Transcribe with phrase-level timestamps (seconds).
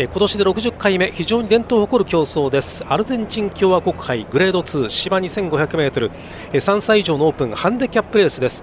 [0.00, 2.84] 今年で60回目非常に伝統を誇る競争です。
[2.86, 8.62] アルゼンチン共和国杯グレード2芝 2500m3 歳以上のオープンハンデキャップレースです。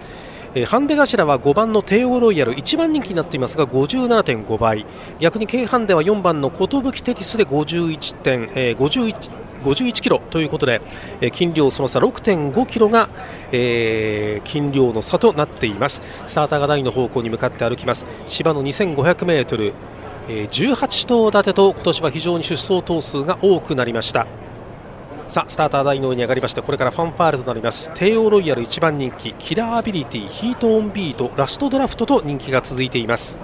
[0.65, 4.85] ハンデ頭は5番の帝王ロイヤル1番人気になっていますが57.5倍。
[5.19, 6.67] 逆に軽ハンデは4番の寿
[7.03, 9.29] テティスで51点、えー、51
[9.65, 10.79] 51キロということで、
[11.19, 13.09] えー、金量その差6.5キロが、
[13.51, 16.01] えー、金量の差となっています。
[16.25, 18.05] スターターが台の方向に向かって歩きます。
[18.25, 19.73] 芝の 2500m え
[20.27, 24.25] 18頭立てと今年は非常に出走頭数が多くなりました。
[25.27, 27.91] さあスターター台の上に上がりましてこれからファンファーレとなります。
[27.93, 33.39] テーオーロイヤル1番人気キラーアビリティヒートオンビートラストドラフトと人気が続いています。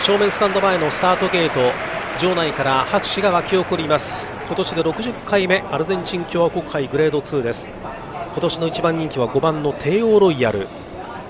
[0.00, 1.72] 正面スタンド前のスタートゲート
[2.20, 4.26] 場内から拍手が沸き起こります。
[4.46, 7.70] 今年で60回目アルゼンチン共和国杯グレード2です。
[8.32, 10.68] 今年の1番人気は5番のテーオーロイヤル、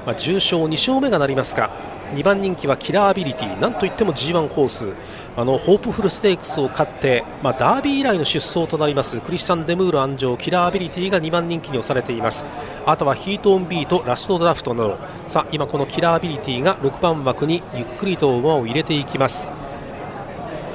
[0.05, 1.71] まあ、重賞2勝目がなりますか
[2.15, 4.93] 2番人気はキラーアビリティなんといっても G1 ホース。
[5.37, 12.45] あのホープフルステークスを勝って、まあ、ダービー以来の出走となりますクリスチャン・デムーロ鞍上キラーアビリティが2番人気に推されています。
[12.87, 14.99] あとはヒートオンビートラストドラフトなど。
[15.27, 19.51] さあ今このキラーアビリティが6番枠にゆっくりと馬を入れていきます。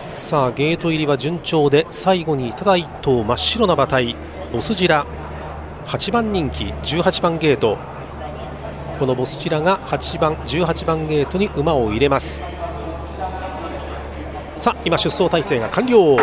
[0.05, 4.15] さあゲート入りは順調で最後にただ1頭真っ白な馬体
[4.51, 5.05] ボスジラ。
[5.85, 7.90] 8番人気18番ゲート。
[9.01, 12.45] このボスチラが8番18番ゲートに馬を入れます。
[14.61, 16.15] さあ今出走体制が完了。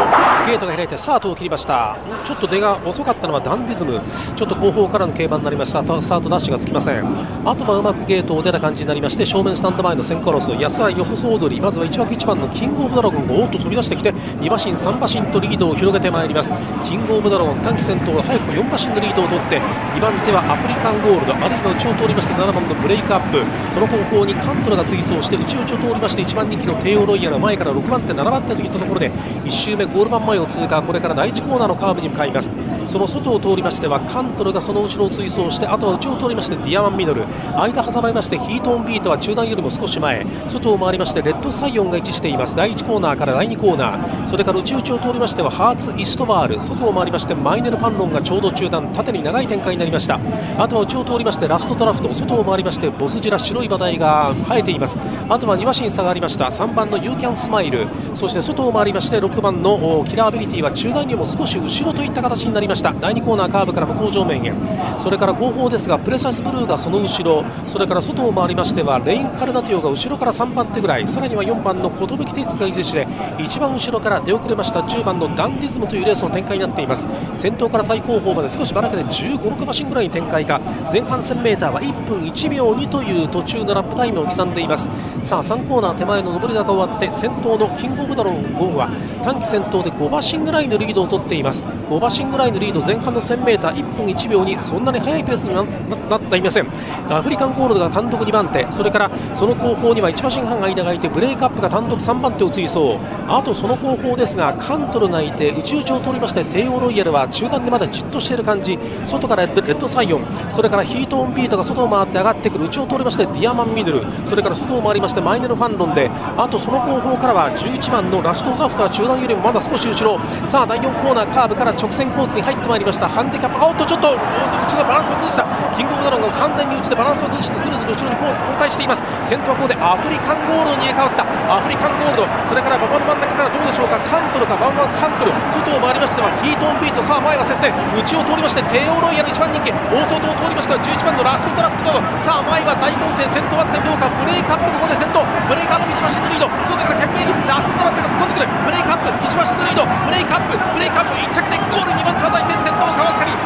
[0.46, 1.96] ゲートが開いてスタートを切りました。
[2.22, 4.00] ちょっと出が遅かったのはダンディズム。
[4.36, 5.80] ちょっと後方からの競馬になりました。
[5.82, 7.04] スタートダッシュがつきません。
[7.44, 11.60] あとはうまくゲートを出た感じになりまして正面スタンド前の先行ロス安田よほそ踊り。
[11.60, 16.52] まずは1枠1番のキングオブドラゴンがおっと飛び出してきて2馬身3馬身とリードを広げてまいります。
[16.84, 23.42] キングオブドラゴン短期先頭早くも4馬身でリードを取って2番手はアフリカンゴールドあるいは内を通りまして7番のブレイクアップ。
[23.74, 29.10] その後方にカントラが追走して内を通りまして1番人気の帝王ロイヤル前から6番手7番手といったところで
[29.44, 30.82] 1周目ゴール板前を通過。
[30.82, 32.50] これから第1コーナーのカーブに向かいます。
[32.86, 37.24] その外を通りましてはカントルがその後ろを追走してあとは内を通りましてディアマンミドル。
[37.54, 40.26] 間挟まりましてヒートオンビートは中段よりも少し前。
[40.46, 42.56] 外を回りましてレッドサイオンが位置しています。
[42.56, 44.26] 第1コーナーから第2コーナー。
[44.26, 46.62] それから内々を通りましてはハーツイストバール。
[46.62, 50.18] 外を回りましてマイネル・パンロンがちょうど中段縦に長い展開になりました。
[50.58, 52.14] あとは内を通りましてラストドラフト。
[52.14, 54.98] 外を回りましてボスジラ白い馬体が生えています。
[55.28, 56.46] あとは2馬身差がありました。
[56.46, 57.86] 3番のユーキャンスマイル。
[58.18, 62.92] そして外を回りまして6番のキラーアビリティは中段にも少し後ろといった形になりました。
[62.92, 64.52] 第2コーナーカーブから向こう上面へ。
[64.98, 67.44] それから後方ですがプレシャスブルーがその後ろ。
[67.68, 71.06] それから外を回りましてはレインカルナティオが後ろから3番手ぐらい。
[71.06, 73.06] さらには4番の寿テツが伊勢市で
[73.38, 74.80] 一番後ろから出遅れました。
[74.80, 77.06] 10番のダンディズムというレースの展開になっています。
[77.36, 80.60] 先頭から最後方まで少しばらけで1 5 6馬身ぐらいに展開か。
[80.92, 84.88] 前半 1000m は1分1秒2という途中のラップタイムを刻んでいます。
[85.22, 88.88] さあ3コーナー手前の上り坂終わって先頭のキングオブダロンゴンは
[89.22, 91.62] 短期先頭で5馬身ぐらいのリードを取っています。
[91.62, 95.64] 5馬身ぐらいのリード前半の 1000m1 分1秒にそんなに速いペースには
[96.08, 96.66] なっていません
[97.10, 125.44] アフリカンゴールドが単独2番手それからその後方には1馬身半間がいてブレイクアップが単独3番手を追走あとその後方ですがカントルがいて内々を取りまして帝王ロイヤルは中段でまだじっとしている感じ外からレッドサイオンそれからヒートオンビートが外を回って上がってくる内を通りましてディアマンミノルそれから外を回りましてマイネルファンロンであとその後方からは11番のラストドラフトは中団よりもまだ少し後ろさあ第4コーナーカーブから直線コースに入ってまいりましたハンディキャップあおっとちょっと内のバランスを崩した
[125.76, 129.02] キングオブドラゴンが完全に内でバランスを崩してずるずる後ろに後退しています。
[129.22, 131.24] 先頭はここでアフリカンゴールドに入れ替わった。
[131.48, 133.98] アフリカンゴールドそれから馬場の真ん中からどうでしょうか。
[134.02, 134.56] カントルか。
[134.58, 135.32] バンバンカントル。
[135.50, 137.02] 外を回りましてはヒートオンビート。
[137.02, 137.70] さあ前は接戦。
[137.94, 139.70] 内を通りましてテーオーロイヤル1番人気。
[139.94, 140.74] 王朝島を通りました。
[140.74, 143.28] 11番のラストドラフトなどさあ前は大混戦。
[143.28, 144.10] 先頭扱いどうか。
[144.18, 145.22] ブレイクアップここで先頭。
[145.46, 146.48] ブレイクアップ1馬身のリード。
[146.66, 148.48] 外から懸命にラストドラフトが突っ込んでくる。
[148.66, 149.86] ブレイクアップ1馬身のリード。
[149.86, 150.58] ブレイクアップ。
[150.74, 151.14] ブレイクアップ。
[151.14, 151.94] 1着でゴール。
[151.94, 152.58] 2番手は大戦。
[152.58, 153.37] 先頭川塚に。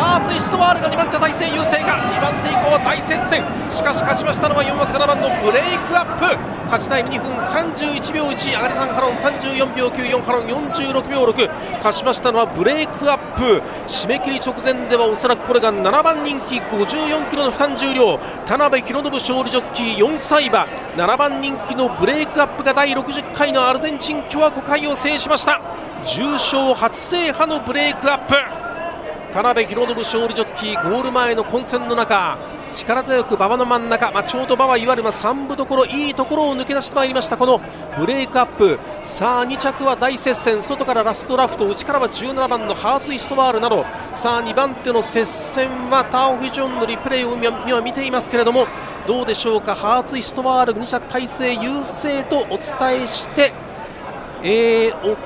[0.00, 3.44] 17番のハーツイシトワールが2番手大戦優勢か2番手以降は大接戦。
[3.70, 6.24] しかし勝ちましたのは4枠7番のブレイクアップ。
[6.64, 11.48] 勝ちタイム2分31秒1上がり3ハロン34秒94ハロン46秒6
[11.84, 13.62] 勝ちましたのはブレイクアップ。
[13.86, 18.18] 締め切り直前ではおそらくこれが7番人気54キロの負担重量。
[18.46, 20.66] 田辺博信勝利ジョッキー4歳馬。
[20.96, 25.60] 7番人気のブレイクアップが第60回のアルゼンチン共和国杯を制しました。
[26.04, 28.69] 重賞初制覇のブレイクアップ。
[29.32, 32.36] 田辺博信勝利ジョッキーゴール前の混戦の中
[32.74, 37.36] 力強く馬場の真ん中、まあ、ちょうど馬場いわゆる3部どころいいところを抜け出してまいりました。
[37.36, 37.60] この
[37.98, 38.78] ブレイクアップ。
[39.02, 40.62] さあ2着は大接戦。
[40.62, 41.68] 外からラストラフト。
[41.68, 43.84] 内からは17番のハーツイストワールなど。
[44.12, 48.66] さあ2番手の接戦はターオフジョンのリプレイを今見ていますけれども。
[49.06, 49.74] どうでしょうか？
[49.74, 53.52] ハーツイストワール2着体制優勢とお伝えして
[54.42, 55.16] えー、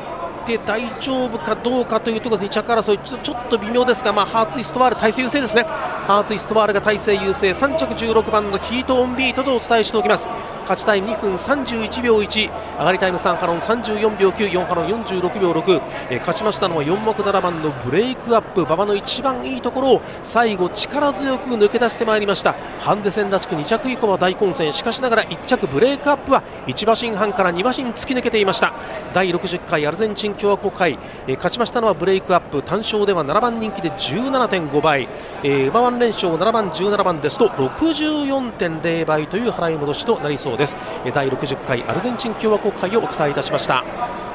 [0.47, 10.29] て大丈夫かどうかというところで2着争いちょっと微妙ですが、まあ、ハーツイストワール体制優勢ですねハーツイストワールが体制優勢3着16番のヒートオンビートとお伝えしておきます。
[10.65, 22.55] 勝ちタイム2分31秒1上がりタイム3ハロン34秒94ハロン46秒6、えー、勝ちましたのは4目7番のブレイクアップ馬場の一番いいところを最後力強く抜け出してまいりました。
[22.81, 24.73] ハンデ戦らしく2着以降は大混戦。
[24.73, 28.73] しかしながら1着ブレイクアップは1馬身半から2馬身突き抜けていました。
[29.13, 32.63] 第60回アルゼンチン共和国杯、えー、勝ちましたのはブレイクアップ。
[32.63, 35.09] 単勝では7番人気で17.5倍、
[35.43, 40.77] えー、馬番連勝7番17番ですと64.0倍という払い戻しとなりそうです
[41.13, 44.34] 第60回アルゼンチン共和国杯をお伝えいたしました。